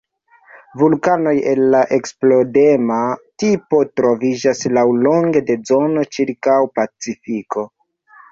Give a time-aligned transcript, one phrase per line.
[0.81, 2.97] Vulkanoj el la eksplodema
[3.43, 7.67] tipo troviĝas laŭlonge de zono ĉirkaŭ Pacifiko.